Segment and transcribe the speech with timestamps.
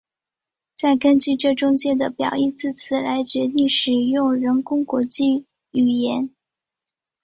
[0.73, 6.31] 再根据这中介的表义字词来决定使用人工国际语言。